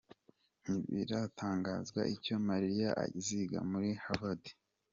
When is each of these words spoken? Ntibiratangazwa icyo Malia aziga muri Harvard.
Ntibiratangazwa 0.61 2.01
icyo 2.15 2.35
Malia 2.47 2.89
aziga 3.05 3.57
muri 3.71 3.89
Harvard. 4.03 4.43